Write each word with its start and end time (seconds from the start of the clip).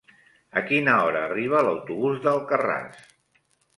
A 0.61 0.61
quina 0.69 0.95
hora 1.01 1.21
arriba 1.27 1.61
l'autobús 1.67 2.17
d'Alcarràs? 2.27 3.05